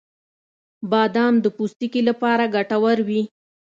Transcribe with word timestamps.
•بادام 0.91 1.33
د 1.41 1.45
پوستکي 1.55 2.01
لپاره 2.09 2.43
ګټور 2.55 2.97
وي. 3.07 3.21